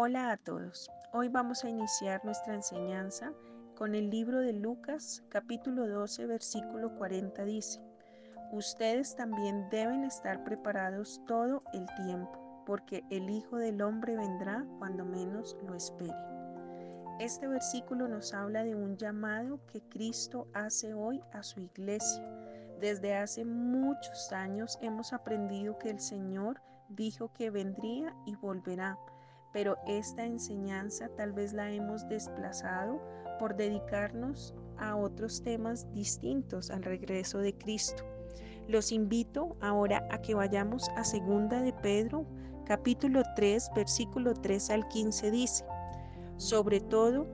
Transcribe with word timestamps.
Hola 0.00 0.30
a 0.30 0.36
todos. 0.36 0.88
Hoy 1.12 1.26
vamos 1.26 1.64
a 1.64 1.68
iniciar 1.68 2.24
nuestra 2.24 2.54
enseñanza 2.54 3.32
con 3.74 3.96
el 3.96 4.10
libro 4.10 4.38
de 4.38 4.52
Lucas 4.52 5.24
capítulo 5.28 5.88
12 5.88 6.24
versículo 6.26 6.94
40 6.98 7.44
dice, 7.44 7.80
Ustedes 8.52 9.16
también 9.16 9.68
deben 9.70 10.04
estar 10.04 10.44
preparados 10.44 11.20
todo 11.26 11.64
el 11.72 11.84
tiempo, 12.06 12.62
porque 12.64 13.02
el 13.10 13.28
Hijo 13.28 13.56
del 13.56 13.82
Hombre 13.82 14.14
vendrá 14.14 14.64
cuando 14.78 15.04
menos 15.04 15.56
lo 15.66 15.74
espere. 15.74 16.14
Este 17.18 17.48
versículo 17.48 18.06
nos 18.06 18.32
habla 18.32 18.62
de 18.62 18.76
un 18.76 18.96
llamado 18.96 19.58
que 19.66 19.82
Cristo 19.88 20.46
hace 20.54 20.94
hoy 20.94 21.20
a 21.32 21.42
su 21.42 21.58
iglesia. 21.58 22.24
Desde 22.80 23.16
hace 23.16 23.44
muchos 23.44 24.30
años 24.30 24.78
hemos 24.80 25.12
aprendido 25.12 25.76
que 25.76 25.90
el 25.90 25.98
Señor 25.98 26.62
dijo 26.88 27.32
que 27.32 27.50
vendría 27.50 28.14
y 28.26 28.36
volverá 28.36 28.96
pero 29.52 29.76
esta 29.86 30.24
enseñanza 30.24 31.08
tal 31.16 31.32
vez 31.32 31.52
la 31.52 31.70
hemos 31.70 32.08
desplazado 32.08 33.00
por 33.38 33.56
dedicarnos 33.56 34.54
a 34.78 34.96
otros 34.96 35.42
temas 35.42 35.92
distintos 35.92 36.70
al 36.70 36.82
regreso 36.82 37.38
de 37.38 37.56
Cristo. 37.56 38.04
Los 38.68 38.92
invito 38.92 39.56
ahora 39.60 40.06
a 40.10 40.20
que 40.20 40.34
vayamos 40.34 40.88
a 40.96 41.04
segunda 41.04 41.62
de 41.62 41.72
Pedro, 41.72 42.26
capítulo 42.66 43.22
3, 43.34 43.70
versículo 43.74 44.34
3 44.34 44.70
al 44.70 44.88
15 44.88 45.30
dice: 45.30 45.64
Sobre 46.36 46.80
todo, 46.80 47.26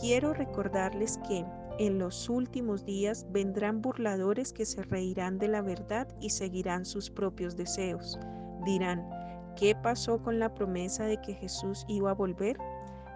quiero 0.00 0.34
recordarles 0.34 1.18
que 1.26 1.44
en 1.78 1.98
los 1.98 2.28
últimos 2.28 2.84
días 2.84 3.26
vendrán 3.30 3.80
burladores 3.82 4.52
que 4.52 4.64
se 4.64 4.82
reirán 4.82 5.38
de 5.38 5.48
la 5.48 5.62
verdad 5.62 6.06
y 6.20 6.30
seguirán 6.30 6.84
sus 6.84 7.10
propios 7.10 7.56
deseos. 7.56 8.18
Dirán, 8.64 9.08
¿Qué 9.56 9.76
pasó 9.76 10.20
con 10.20 10.40
la 10.40 10.52
promesa 10.52 11.04
de 11.04 11.20
que 11.20 11.34
Jesús 11.34 11.84
iba 11.86 12.10
a 12.10 12.14
volver? 12.14 12.58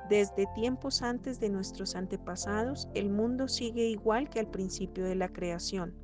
Desde 0.08 0.46
tiempos 0.54 1.02
antes 1.02 1.40
de 1.40 1.48
nuestros 1.48 1.96
antepasados, 1.96 2.88
el 2.94 3.10
mundo 3.10 3.48
sigue 3.48 3.88
igual 3.88 4.30
que 4.30 4.38
al 4.38 4.48
principio 4.48 5.04
de 5.04 5.16
la 5.16 5.32
creación. 5.32 5.94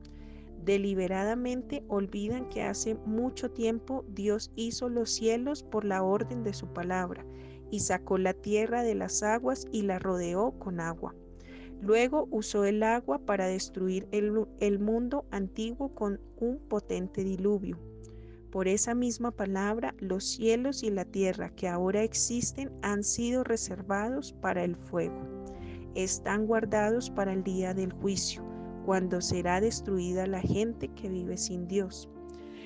Deliberadamente 0.64 1.84
olvidan 1.88 2.48
que 2.48 2.64
hace 2.64 2.96
mucho 3.06 3.52
tiempo 3.52 4.04
Dios 4.08 4.50
hizo 4.56 4.88
los 4.88 5.10
cielos 5.10 5.62
por 5.62 5.84
la 5.84 6.02
orden 6.02 6.42
de 6.42 6.52
su 6.52 6.66
palabra 6.72 7.24
y 7.70 7.80
sacó 7.80 8.18
la 8.18 8.34
tierra 8.34 8.82
de 8.82 8.96
las 8.96 9.22
aguas 9.22 9.66
y 9.70 9.82
la 9.82 10.00
rodeó 10.00 10.58
con 10.58 10.80
agua. 10.80 11.14
Luego 11.80 12.26
usó 12.30 12.64
el 12.64 12.82
agua 12.82 13.20
para 13.20 13.46
destruir 13.46 14.08
el, 14.10 14.46
el 14.58 14.80
mundo 14.80 15.26
antiguo 15.30 15.94
con 15.94 16.20
un 16.38 16.58
potente 16.58 17.22
diluvio 17.22 17.78
por 18.54 18.68
esa 18.68 18.94
misma 18.94 19.32
palabra, 19.32 19.96
los 19.98 20.22
cielos 20.22 20.84
y 20.84 20.90
la 20.90 21.04
tierra 21.04 21.50
que 21.56 21.66
ahora 21.66 22.04
existen 22.04 22.70
han 22.82 23.02
sido 23.02 23.42
reservados 23.42 24.32
para 24.32 24.62
el 24.62 24.76
fuego. 24.76 25.20
Están 25.96 26.46
guardados 26.46 27.10
para 27.10 27.32
el 27.32 27.42
día 27.42 27.74
del 27.74 27.92
juicio, 27.92 28.44
cuando 28.86 29.20
será 29.20 29.60
destruida 29.60 30.28
la 30.28 30.40
gente 30.40 30.86
que 30.94 31.08
vive 31.08 31.36
sin 31.36 31.66
Dios. 31.66 32.08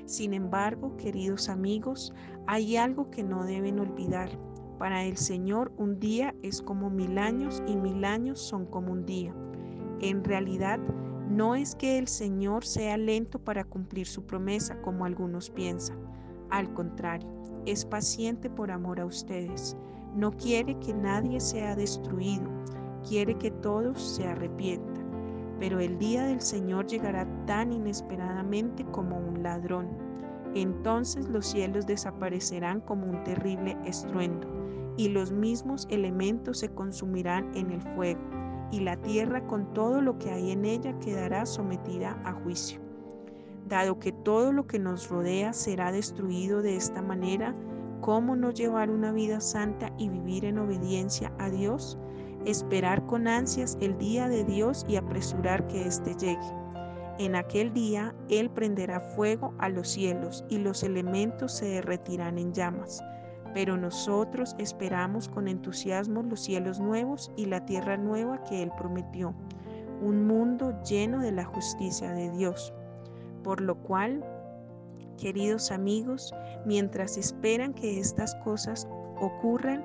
Sin 0.05 0.34
embargo, 0.34 0.95
queridos 0.98 1.48
amigos, 1.48 2.12
hay 2.47 2.77
algo 2.77 3.11
que 3.11 3.23
no 3.23 3.45
deben 3.45 3.80
olvidar. 3.80 4.28
Para 4.78 5.06
el 5.06 5.17
Señor 5.17 5.73
un 5.78 5.98
día 5.98 6.34
es 6.42 6.61
como 6.61 6.91
mil 6.91 7.17
años 7.17 7.62
y 7.67 7.77
mil 7.77 8.05
años 8.05 8.39
son 8.41 8.67
como 8.67 8.92
un 8.92 9.06
día. 9.06 9.34
En 10.02 10.23
realidad, 10.23 10.80
no 11.28 11.54
es 11.54 11.74
que 11.74 11.98
el 11.98 12.08
Señor 12.08 12.64
sea 12.64 12.96
lento 12.96 13.38
para 13.38 13.64
cumplir 13.64 14.06
su 14.06 14.24
promesa, 14.24 14.80
como 14.80 15.04
algunos 15.04 15.50
piensan. 15.50 15.98
Al 16.50 16.72
contrario, 16.72 17.28
es 17.66 17.84
paciente 17.84 18.48
por 18.48 18.70
amor 18.70 18.98
a 18.98 19.04
ustedes. 19.04 19.77
No 20.14 20.33
quiere 20.33 20.78
que 20.80 20.94
nadie 20.94 21.38
sea 21.38 21.77
destruido, 21.77 22.48
quiere 23.06 23.34
que 23.36 23.50
todos 23.50 24.00
se 24.00 24.27
arrepientan. 24.27 25.06
Pero 25.61 25.80
el 25.80 25.98
día 25.98 26.24
del 26.24 26.40
Señor 26.40 26.86
llegará 26.86 27.27
tan 27.46 27.72
inesperadamente 27.72 28.84
como 28.86 29.18
un 29.18 29.42
ladrón. 29.42 29.88
Entonces 30.55 31.28
los 31.28 31.46
cielos 31.46 31.86
desaparecerán 31.86 32.80
como 32.80 33.06
un 33.06 33.22
terrible 33.24 33.77
estruendo, 33.84 34.48
y 34.96 35.11
los 35.11 35.30
mismos 35.30 35.86
elementos 35.90 36.58
se 36.61 36.70
consumirán 36.70 37.55
en 37.55 37.70
el 37.70 37.83
fuego 37.83 38.37
y 38.70 38.80
la 38.80 38.96
tierra 38.96 39.46
con 39.46 39.73
todo 39.73 40.01
lo 40.01 40.18
que 40.18 40.30
hay 40.30 40.51
en 40.51 40.64
ella 40.64 40.98
quedará 40.98 41.46
sometida 41.46 42.20
a 42.24 42.33
juicio. 42.33 42.80
Dado 43.68 43.98
que 43.98 44.12
todo 44.12 44.52
lo 44.52 44.67
que 44.67 44.79
nos 44.79 45.08
rodea 45.08 45.52
será 45.52 45.92
destruido 45.92 46.62
de 46.62 46.77
esta 46.77 47.02
manera, 47.02 47.55
¿cómo 48.01 48.36
no 48.36 48.51
llevar 48.51 48.90
una 48.90 49.12
vida 49.12 49.40
santa 49.40 49.92
y 49.98 50.08
vivir 50.08 50.45
en 50.45 50.58
obediencia 50.58 51.33
a 51.39 51.51
Dios? 51.51 51.98
Esperar 52.45 53.05
con 53.06 53.29
ansias 53.29 53.77
el 53.80 53.98
día 53.98 54.29
de 54.29 54.45
Dios 54.45 54.86
y 54.89 54.96
apresurar 54.96 55.67
que 55.67 55.86
éste 55.86 56.14
llegue. 56.14 56.56
En 57.18 57.35
aquel 57.35 57.73
día 57.73 58.14
Él 58.29 58.48
prenderá 58.48 59.00
fuego 59.00 59.52
a 59.58 59.68
los 59.68 59.89
cielos 59.89 60.45
y 60.48 60.58
los 60.58 60.83
elementos 60.83 61.52
se 61.52 61.67
derretirán 61.67 62.39
en 62.39 62.52
llamas 62.55 63.02
pero 63.55 63.77
nosotros 63.77 64.55
esperamos 64.59 65.29
con 65.29 65.48
entusiasmo 65.48 66.23
los 66.23 66.41
cielos 66.41 66.81
nuevos 66.81 67.31
y 67.36 67.47
la 67.47 67.64
tierra 67.64 67.97
nueva 67.97 68.42
que 68.45 68.63
Él 68.63 68.70
prometió, 68.77 69.35
un 70.01 70.27
mundo 70.27 70.81
lleno 70.83 71.20
de 71.20 71.33
la 71.33 71.45
justicia 71.45 72.13
de 72.13 72.31
Dios. 72.31 72.73
Por 73.42 73.61
lo 73.61 73.77
cual, 73.83 74.25
queridos 75.17 75.70
amigos, 75.70 76.35
mientras 76.64 77.17
esperan 77.17 77.75
que 77.75 77.98
estas 77.98 78.35
cosas 78.36 78.89
ocurran, 79.20 79.85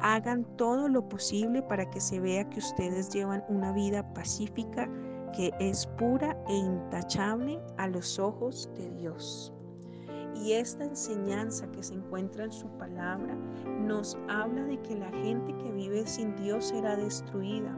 hagan 0.00 0.44
todo 0.56 0.88
lo 0.88 1.08
posible 1.08 1.62
para 1.62 1.88
que 1.88 2.00
se 2.00 2.18
vea 2.18 2.48
que 2.48 2.58
ustedes 2.58 3.10
llevan 3.10 3.44
una 3.48 3.72
vida 3.72 4.12
pacífica 4.14 4.88
que 5.32 5.52
es 5.60 5.86
pura 5.86 6.36
e 6.48 6.54
intachable 6.54 7.60
a 7.78 7.86
los 7.88 8.18
ojos 8.18 8.68
de 8.76 8.90
Dios. 8.90 9.52
Y 10.34 10.52
esta 10.52 10.84
enseñanza 10.84 11.70
que 11.70 11.82
se 11.82 11.94
encuentra 11.94 12.44
en 12.44 12.52
su 12.52 12.66
palabra 12.78 13.36
nos 13.80 14.16
habla 14.28 14.64
de 14.64 14.80
que 14.80 14.96
la 14.96 15.10
gente 15.10 15.56
que 15.58 15.72
vive 15.72 16.06
sin 16.06 16.34
Dios 16.36 16.66
será 16.66 16.96
destruida. 16.96 17.76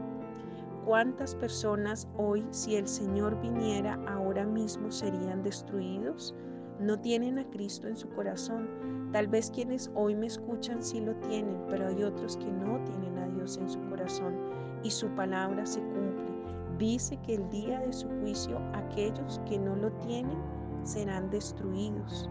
¿Cuántas 0.85 1.35
personas 1.35 2.07
hoy, 2.17 2.45
si 2.51 2.75
el 2.75 2.87
Señor 2.87 3.39
viniera 3.41 3.99
ahora 4.07 4.45
mismo, 4.45 4.91
serían 4.91 5.43
destruidos? 5.43 6.33
No 6.79 6.99
tienen 6.99 7.39
a 7.39 7.49
Cristo 7.49 7.87
en 7.87 7.97
su 7.97 8.07
corazón. 8.09 9.09
Tal 9.11 9.27
vez 9.27 9.49
quienes 9.49 9.89
hoy 9.95 10.15
me 10.15 10.27
escuchan 10.27 10.83
sí 10.83 11.01
lo 11.01 11.15
tienen, 11.15 11.57
pero 11.69 11.87
hay 11.87 12.03
otros 12.03 12.37
que 12.37 12.51
no 12.51 12.83
tienen 12.83 13.17
a 13.17 13.27
Dios 13.29 13.57
en 13.57 13.69
su 13.69 13.79
corazón 13.89 14.35
y 14.83 14.91
su 14.91 15.07
palabra 15.09 15.65
se 15.65 15.81
cumple. 15.81 16.35
Dice 16.77 17.17
que 17.25 17.35
el 17.35 17.49
día 17.49 17.79
de 17.79 17.93
su 17.93 18.07
juicio 18.19 18.59
aquellos 18.73 19.41
que 19.47 19.57
no 19.57 19.75
lo 19.75 19.91
tienen 19.93 20.37
serán 20.83 21.29
destruidos 21.29 22.29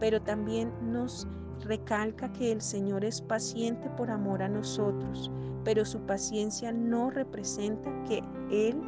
pero 0.00 0.20
también 0.20 0.72
nos 0.92 1.26
recalca 1.60 2.32
que 2.32 2.52
el 2.52 2.60
Señor 2.60 3.04
es 3.04 3.20
paciente 3.20 3.88
por 3.96 4.10
amor 4.10 4.42
a 4.42 4.48
nosotros, 4.48 5.30
pero 5.64 5.84
su 5.84 6.00
paciencia 6.00 6.72
no 6.72 7.10
representa 7.10 7.90
que 8.04 8.22
Él 8.50 8.80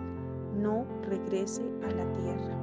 no 0.54 0.86
regrese 1.02 1.62
a 1.84 1.90
la 1.90 2.12
tierra. 2.12 2.56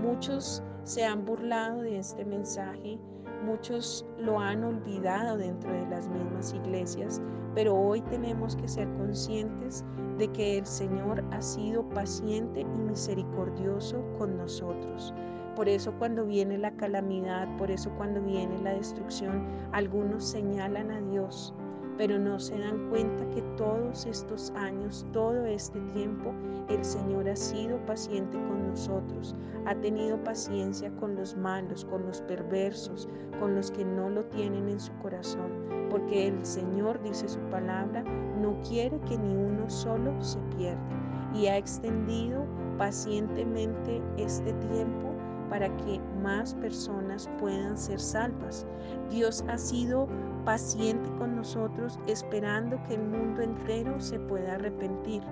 Muchos 0.00 0.62
se 0.84 1.04
han 1.04 1.24
burlado 1.24 1.82
de 1.82 1.98
este 1.98 2.24
mensaje, 2.24 2.98
muchos 3.44 4.06
lo 4.18 4.38
han 4.38 4.64
olvidado 4.64 5.36
dentro 5.36 5.72
de 5.72 5.86
las 5.88 6.08
mismas 6.08 6.54
iglesias, 6.54 7.20
pero 7.54 7.74
hoy 7.74 8.00
tenemos 8.02 8.56
que 8.56 8.68
ser 8.68 8.88
conscientes 8.94 9.84
de 10.18 10.28
que 10.28 10.58
el 10.58 10.66
Señor 10.66 11.24
ha 11.32 11.42
sido 11.42 11.88
paciente 11.90 12.60
y 12.60 12.80
misericordioso 12.80 14.02
con 14.18 14.36
nosotros. 14.36 15.14
Por 15.60 15.68
eso 15.68 15.92
cuando 15.98 16.24
viene 16.24 16.56
la 16.56 16.70
calamidad, 16.70 17.46
por 17.58 17.70
eso 17.70 17.90
cuando 17.98 18.22
viene 18.22 18.58
la 18.62 18.72
destrucción, 18.72 19.44
algunos 19.72 20.24
señalan 20.24 20.90
a 20.90 21.02
Dios, 21.02 21.52
pero 21.98 22.18
no 22.18 22.40
se 22.40 22.58
dan 22.58 22.88
cuenta 22.88 23.28
que 23.28 23.42
todos 23.58 24.06
estos 24.06 24.52
años, 24.52 25.04
todo 25.12 25.44
este 25.44 25.78
tiempo, 25.92 26.32
el 26.70 26.82
Señor 26.82 27.28
ha 27.28 27.36
sido 27.36 27.76
paciente 27.84 28.38
con 28.48 28.68
nosotros, 28.68 29.34
ha 29.66 29.74
tenido 29.74 30.16
paciencia 30.24 30.90
con 30.96 31.14
los 31.14 31.36
malos, 31.36 31.84
con 31.84 32.06
los 32.06 32.22
perversos, 32.22 33.06
con 33.38 33.54
los 33.54 33.70
que 33.70 33.84
no 33.84 34.08
lo 34.08 34.24
tienen 34.30 34.66
en 34.66 34.80
su 34.80 34.94
corazón, 34.94 35.50
porque 35.90 36.28
el 36.28 36.42
Señor, 36.46 37.02
dice 37.02 37.28
su 37.28 37.40
palabra, 37.50 38.02
no 38.40 38.58
quiere 38.66 38.98
que 39.00 39.18
ni 39.18 39.36
uno 39.36 39.68
solo 39.68 40.18
se 40.22 40.38
pierda 40.56 40.80
y 41.34 41.48
ha 41.48 41.58
extendido 41.58 42.46
pacientemente 42.78 44.00
este 44.16 44.54
tiempo 44.54 45.09
para 45.50 45.68
que 45.78 46.00
más 46.22 46.54
personas 46.54 47.28
puedan 47.38 47.76
ser 47.76 48.00
salvas. 48.00 48.64
Dios 49.10 49.44
ha 49.48 49.58
sido 49.58 50.06
paciente 50.44 51.10
con 51.18 51.36
nosotros 51.36 51.98
esperando 52.06 52.82
que 52.84 52.94
el 52.94 53.02
mundo 53.02 53.42
entero 53.42 54.00
se 54.00 54.18
pueda 54.20 54.54
arrepentir. 54.54 55.22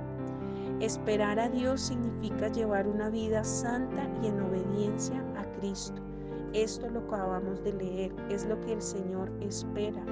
Esperar 0.80 1.38
a 1.38 1.48
Dios 1.48 1.80
significa 1.80 2.48
llevar 2.48 2.86
una 2.86 3.08
vida 3.08 3.42
santa 3.42 4.08
y 4.22 4.26
en 4.26 4.40
obediencia 4.42 5.24
a 5.36 5.44
Cristo. 5.58 6.02
Esto 6.52 6.88
lo 6.88 7.00
acabamos 7.00 7.62
de 7.62 7.72
leer, 7.72 8.14
es 8.30 8.46
lo 8.46 8.60
que 8.60 8.72
el 8.74 8.82
Señor 8.82 9.30
espera. 9.40 10.02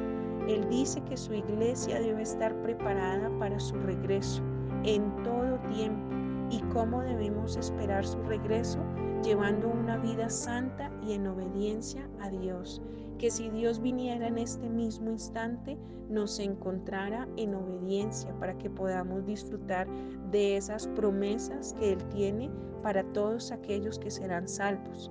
Él 0.48 0.68
dice 0.68 1.02
que 1.04 1.16
su 1.16 1.34
iglesia 1.34 2.00
debe 2.00 2.22
estar 2.22 2.54
preparada 2.62 3.30
para 3.38 3.58
su 3.58 3.74
regreso 3.76 4.42
en 4.84 5.10
todo 5.22 5.58
tiempo 5.74 6.14
y 6.50 6.60
cómo 6.72 7.00
debemos 7.00 7.56
esperar 7.56 8.06
su 8.06 8.22
regreso 8.24 8.78
llevando 9.22 9.68
una 9.68 9.96
vida 9.98 10.28
santa 10.28 10.90
y 11.06 11.12
en 11.12 11.26
obediencia 11.26 12.08
a 12.20 12.30
Dios. 12.30 12.82
Que 13.18 13.30
si 13.30 13.48
Dios 13.50 13.80
viniera 13.80 14.26
en 14.26 14.38
este 14.38 14.68
mismo 14.68 15.10
instante, 15.10 15.78
nos 16.08 16.38
encontrara 16.38 17.26
en 17.36 17.54
obediencia 17.54 18.32
para 18.38 18.56
que 18.58 18.70
podamos 18.70 19.24
disfrutar 19.24 19.88
de 20.30 20.56
esas 20.56 20.86
promesas 20.88 21.74
que 21.74 21.92
Él 21.92 22.04
tiene 22.08 22.50
para 22.82 23.02
todos 23.12 23.52
aquellos 23.52 23.98
que 23.98 24.10
serán 24.10 24.46
salvos. 24.48 25.10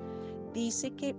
Dice 0.53 0.91
que 0.91 1.15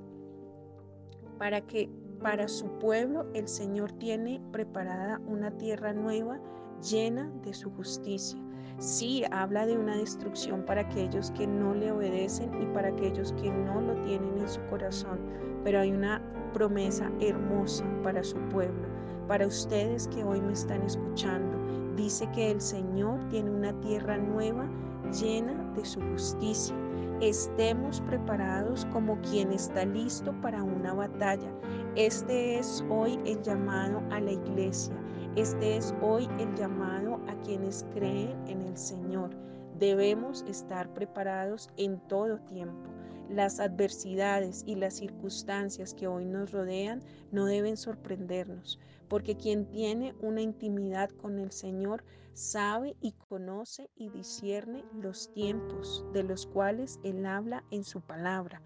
para 1.39 1.61
que 1.61 1.91
para 2.23 2.49
su 2.49 2.67
pueblo 2.79 3.27
el 3.35 3.47
Señor 3.47 3.93
tiene 3.93 4.41
preparada 4.53 5.21
una 5.27 5.51
tierra 5.51 5.93
nueva 5.93 6.41
llena 6.81 7.31
de 7.43 7.53
su 7.53 7.71
justicia. 7.71 8.41
Sí, 8.79 9.25
habla 9.31 9.65
de 9.65 9.79
una 9.79 9.97
destrucción 9.97 10.63
para 10.63 10.83
aquellos 10.83 11.31
que 11.31 11.47
no 11.47 11.75
le 11.75 11.93
obedecen 11.93 12.51
y 12.61 12.67
para 12.75 12.89
aquellos 12.89 13.33
que 13.33 13.51
no 13.51 13.81
lo 13.81 13.95
tienen 14.03 14.37
en 14.39 14.49
su 14.49 14.61
corazón, 14.67 15.19
pero 15.65 15.81
hay 15.81 15.93
una 15.93 16.21
promesa 16.53 17.11
hermosa 17.21 17.87
para 18.03 18.23
su 18.23 18.37
pueblo, 18.51 18.87
para 19.29 19.47
ustedes 19.47 20.09
que 20.09 20.23
hoy 20.23 20.43
me 20.43 20.53
están 20.53 20.83
escuchando. 20.83 21.57
Dice 21.97 22.31
que 22.33 22.51
el 22.51 22.61
Señor 22.61 23.19
tiene 23.31 23.51
una 23.51 23.73
tierra 23.81 24.19
nueva 24.19 24.69
llena 25.11 25.55
de 25.75 25.85
su 25.85 26.03
justicia. 26.13 26.77
Estemos 27.23 28.03
preparados 28.03 28.87
como 28.93 29.19
quien 29.23 29.53
está 29.53 29.87
listo 29.87 30.35
para 30.43 30.63
una 30.63 30.93
batalla. 30.93 31.51
Este 31.95 32.59
es 32.59 32.85
hoy 32.91 33.19
el 33.25 33.41
llamado 33.41 34.03
a 34.11 34.21
la 34.21 34.33
iglesia. 34.33 34.95
Este 35.37 35.77
es 35.77 35.95
hoy 36.01 36.27
el 36.39 36.55
llamado 36.55 37.21
a 37.29 37.39
quienes 37.43 37.85
creen 37.93 38.43
en 38.49 38.63
el 38.63 38.79
Señor. 38.79 39.37
Debemos 39.79 40.43
estar 40.49 40.95
preparados 40.95 41.69
en 41.77 42.01
todo 42.09 42.39
tiempo. 42.39 42.89
Las 43.29 43.61
adversidades 43.61 44.65
y 44.67 44.77
las 44.77 44.95
circunstancias 44.95 45.93
que 45.93 46.07
hoy 46.07 46.25
nos 46.25 46.53
rodean 46.53 47.03
no 47.33 47.45
deben 47.45 47.77
sorprendernos, 47.77 48.81
porque 49.09 49.37
quien 49.37 49.67
tiene 49.69 50.15
una 50.23 50.41
intimidad 50.41 51.11
con 51.11 51.39
el 51.39 51.53
Señor 51.53 52.03
sabe 52.33 52.97
y 53.03 53.13
conoce 53.13 53.91
y 53.95 54.09
discierne 54.09 54.87
los 54.95 55.31
tiempos 55.35 56.03
de 56.15 56.23
los 56.23 56.47
cuales 56.47 56.99
Él 57.05 57.27
habla 57.27 57.63
en 57.71 57.85
su 57.85 58.01
palabra. 58.01 58.63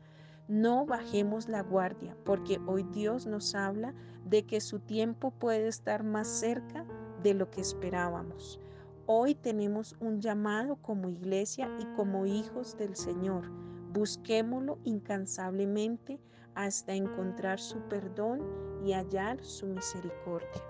No 0.50 0.84
bajemos 0.84 1.48
la 1.48 1.62
guardia, 1.62 2.16
porque 2.24 2.60
hoy 2.66 2.82
Dios 2.82 3.24
nos 3.24 3.54
habla 3.54 3.94
de 4.24 4.46
que 4.46 4.60
su 4.60 4.80
tiempo 4.80 5.30
puede 5.30 5.68
estar 5.68 6.02
más 6.02 6.26
cerca 6.26 6.84
de 7.22 7.34
lo 7.34 7.48
que 7.52 7.60
esperábamos. 7.60 8.58
Hoy 9.06 9.36
tenemos 9.36 9.94
un 10.00 10.20
llamado 10.20 10.74
como 10.82 11.08
iglesia 11.08 11.70
y 11.78 11.84
como 11.94 12.26
hijos 12.26 12.76
del 12.76 12.96
Señor. 12.96 13.48
Busquémoslo 13.92 14.80
incansablemente 14.82 16.18
hasta 16.56 16.94
encontrar 16.94 17.60
su 17.60 17.78
perdón 17.88 18.40
y 18.84 18.92
hallar 18.92 19.44
su 19.44 19.68
misericordia. 19.68 20.64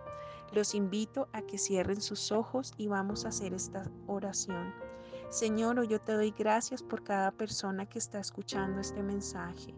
Los 0.53 0.75
invito 0.75 1.31
a 1.33 1.41
que 1.41 1.56
cierren 1.56 2.03
sus 2.03 2.33
ojos 2.33 2.75
y 2.76 2.88
vamos 2.88 3.25
a 3.25 3.29
hacer 3.29 3.55
esta 3.55 3.91
oración. 4.06 4.89
Señor, 5.31 5.87
yo 5.87 6.00
te 6.00 6.15
doy 6.15 6.35
gracias 6.37 6.82
por 6.82 7.05
cada 7.05 7.31
persona 7.31 7.87
que 7.87 8.00
está 8.00 8.19
escuchando 8.19 8.81
este 8.81 9.00
mensaje. 9.00 9.73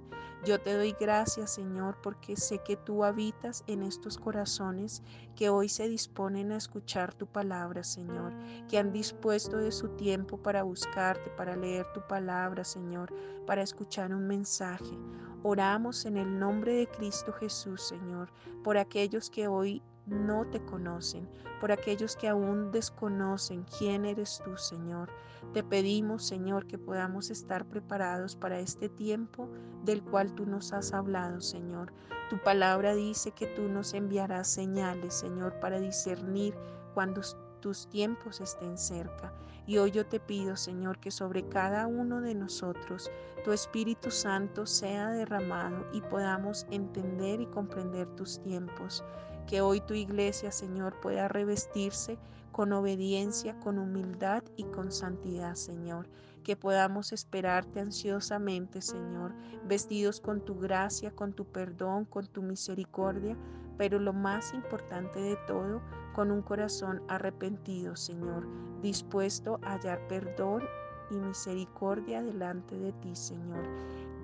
Yo 0.46 0.58
te 0.58 0.74
doy 0.74 0.96
gracias, 0.98 1.52
Señor, 1.52 1.98
porque 2.02 2.36
sé 2.36 2.60
que 2.64 2.74
tú 2.74 3.04
habitas 3.04 3.62
en 3.66 3.82
estos 3.82 4.16
corazones 4.16 5.02
que 5.36 5.50
hoy 5.50 5.68
se 5.68 5.90
disponen 5.90 6.52
a 6.52 6.56
escuchar 6.56 7.12
tu 7.12 7.26
palabra, 7.26 7.84
Señor, 7.84 8.32
que 8.66 8.78
han 8.78 8.92
dispuesto 8.92 9.58
de 9.58 9.72
su 9.72 9.90
tiempo 9.90 10.38
para 10.38 10.62
buscarte, 10.62 11.28
para 11.36 11.54
leer 11.54 11.86
tu 11.92 12.00
palabra, 12.08 12.64
Señor, 12.64 13.12
para 13.46 13.60
escuchar 13.60 14.14
un 14.14 14.26
mensaje. 14.26 14.98
Oramos 15.42 16.06
en 16.06 16.16
el 16.16 16.38
nombre 16.38 16.72
de 16.76 16.86
Cristo 16.86 17.30
Jesús, 17.34 17.82
Señor, 17.82 18.32
por 18.64 18.78
aquellos 18.78 19.28
que 19.28 19.48
hoy 19.48 19.82
no 20.06 20.46
te 20.46 20.64
conocen, 20.64 21.28
por 21.60 21.72
aquellos 21.72 22.16
que 22.16 22.28
aún 22.28 22.72
desconocen 22.72 23.64
quién 23.78 24.04
eres 24.04 24.42
tú, 24.44 24.56
Señor. 24.56 25.08
Te 25.52 25.62
pedimos, 25.62 26.24
Señor, 26.24 26.66
que 26.66 26.78
podamos 26.78 27.30
estar 27.30 27.64
preparados 27.66 28.36
para 28.36 28.58
este 28.58 28.88
tiempo 28.88 29.48
del 29.84 30.02
cual 30.02 30.34
tú 30.34 30.46
nos 30.46 30.72
has 30.72 30.92
hablado, 30.92 31.40
Señor. 31.40 31.92
Tu 32.30 32.38
palabra 32.38 32.94
dice 32.94 33.32
que 33.32 33.46
tú 33.46 33.68
nos 33.68 33.94
enviarás 33.94 34.48
señales, 34.48 35.14
Señor, 35.14 35.60
para 35.60 35.78
discernir 35.78 36.54
cuando 36.94 37.20
tus 37.60 37.88
tiempos 37.88 38.40
estén 38.40 38.76
cerca. 38.76 39.32
Y 39.66 39.78
hoy 39.78 39.92
yo 39.92 40.04
te 40.04 40.18
pido, 40.18 40.56
Señor, 40.56 40.98
que 40.98 41.12
sobre 41.12 41.48
cada 41.48 41.86
uno 41.86 42.20
de 42.20 42.34
nosotros 42.34 43.10
tu 43.44 43.52
Espíritu 43.52 44.10
Santo 44.10 44.66
sea 44.66 45.10
derramado 45.10 45.86
y 45.92 46.00
podamos 46.00 46.66
entender 46.70 47.40
y 47.40 47.46
comprender 47.46 48.08
tus 48.16 48.40
tiempos. 48.42 49.04
Que 49.46 49.60
hoy 49.60 49.80
tu 49.80 49.94
iglesia, 49.94 50.52
Señor, 50.52 51.00
pueda 51.00 51.28
revestirse 51.28 52.18
con 52.52 52.72
obediencia, 52.72 53.58
con 53.60 53.78
humildad 53.78 54.42
y 54.56 54.64
con 54.64 54.92
santidad, 54.92 55.54
Señor. 55.54 56.08
Que 56.44 56.56
podamos 56.56 57.12
esperarte 57.12 57.80
ansiosamente, 57.80 58.82
Señor, 58.82 59.34
vestidos 59.66 60.20
con 60.20 60.44
tu 60.44 60.58
gracia, 60.58 61.10
con 61.12 61.32
tu 61.32 61.44
perdón, 61.46 62.04
con 62.04 62.26
tu 62.26 62.42
misericordia, 62.42 63.36
pero 63.78 63.98
lo 63.98 64.12
más 64.12 64.52
importante 64.54 65.20
de 65.20 65.36
todo, 65.46 65.82
con 66.14 66.30
un 66.30 66.42
corazón 66.42 67.02
arrepentido, 67.08 67.96
Señor, 67.96 68.46
dispuesto 68.82 69.58
a 69.62 69.74
hallar 69.74 70.06
perdón 70.08 70.62
y 71.10 71.14
misericordia 71.14 72.22
delante 72.22 72.76
de 72.76 72.92
ti, 72.92 73.14
Señor. 73.14 73.64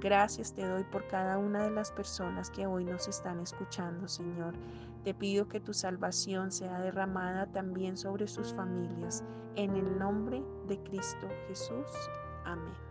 Gracias 0.01 0.53
te 0.53 0.65
doy 0.65 0.85
por 0.85 1.07
cada 1.09 1.39
una 1.39 1.65
de 1.65 1.71
las 1.71 1.91
personas 1.91 2.51
que 2.51 2.67
hoy 2.67 2.85
nos 2.85 3.09
están 3.09 3.41
escuchando, 3.41 4.07
Señor. 4.07 4.55
Te 5.03 5.13
pido 5.13 5.49
que 5.49 5.61
tu 5.61 5.75
salvación 5.75 6.53
sea 6.53 6.81
derramada 6.81 7.47
también 7.47 7.97
sobre 7.97 8.29
sus 8.29 8.55
familias. 8.55 9.25
En 9.57 9.75
el 9.75 9.99
nombre 9.99 10.43
de 10.69 10.81
Cristo 10.85 11.29
Jesús. 11.49 11.91
Amén. 12.45 12.88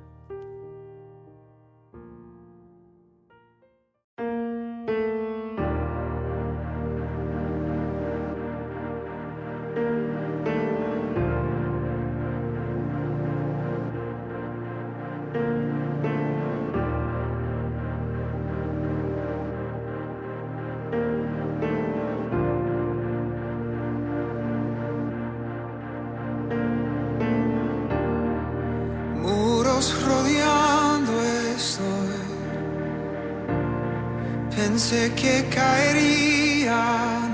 Pensé 34.90 35.12
que 35.16 35.44
caerían 35.54 37.32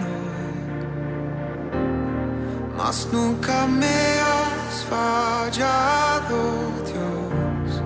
mas 2.76 3.08
nunca 3.14 3.68
me 3.68 4.00
has 4.28 4.84
fallado, 4.90 6.40
Dios. 6.90 7.84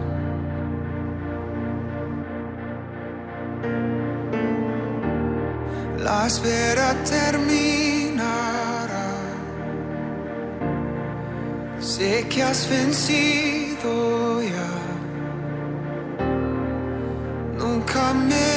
La 6.01 6.27
espera 6.27 6.95
terminará. 7.03 8.15
Sé 11.81 12.25
que 12.29 12.41
has 12.41 12.69
vencido 12.69 14.41
ya. 14.43 14.71
Nunca 17.59 18.13
me 18.13 18.56